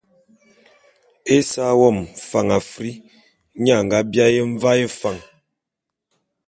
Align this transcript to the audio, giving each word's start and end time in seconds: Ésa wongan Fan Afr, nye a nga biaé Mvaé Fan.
Ésa 1.35 1.65
wongan 1.79 2.07
Fan 2.29 2.49
Afr, 2.57 2.85
nye 3.61 3.71
a 3.79 3.79
nga 3.85 3.99
biaé 4.11 4.39
Mvaé 4.53 4.85
Fan. 4.99 5.17